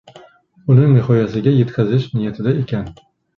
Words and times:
Uni 0.75 0.85
nihoyasiga 0.93 1.51
yetkazish 1.57 2.07
niyatida 2.15 2.51
ekan 2.65 2.85